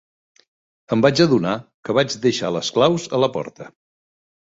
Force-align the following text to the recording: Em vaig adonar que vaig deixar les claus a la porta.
Em 0.97 1.03
vaig 1.07 1.21
adonar 1.27 1.53
que 1.89 1.97
vaig 1.99 2.17
deixar 2.27 2.53
les 2.59 2.75
claus 2.79 3.09
a 3.19 3.25
la 3.27 3.35
porta. 3.41 3.73